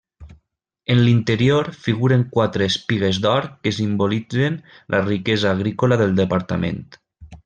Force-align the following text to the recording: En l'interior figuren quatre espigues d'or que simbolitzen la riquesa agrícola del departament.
En 0.93 1.01
l'interior 1.07 1.67
figuren 1.83 2.23
quatre 2.31 2.69
espigues 2.69 3.19
d'or 3.27 3.47
que 3.67 3.73
simbolitzen 3.81 4.57
la 4.95 5.03
riquesa 5.07 5.51
agrícola 5.57 5.99
del 6.05 6.17
departament. 6.23 6.83